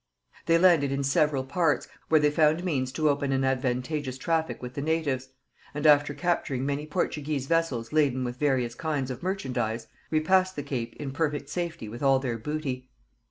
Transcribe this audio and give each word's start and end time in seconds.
They 0.47 0.57
landed 0.57 0.91
in 0.91 1.03
several 1.03 1.43
parts, 1.43 1.87
where 2.09 2.19
they 2.19 2.31
found 2.31 2.63
means 2.63 2.91
to 2.93 3.07
open 3.07 3.31
an 3.31 3.43
advantageous 3.43 4.17
traffic 4.17 4.59
with 4.59 4.73
the 4.73 4.81
natives; 4.81 5.29
and, 5.75 5.85
after 5.85 6.15
capturing 6.15 6.65
many 6.65 6.87
Portuguese 6.87 7.45
vessels 7.45 7.93
laden 7.93 8.23
with 8.23 8.37
various 8.39 8.73
kinds 8.73 9.11
of 9.11 9.21
merchandise, 9.21 9.85
repassed 10.09 10.55
the 10.55 10.63
Cape 10.63 10.95
in 10.95 11.11
perfect 11.11 11.49
safety 11.49 11.87
with 11.87 12.01
all 12.01 12.17
their 12.17 12.39
booty. 12.39 12.89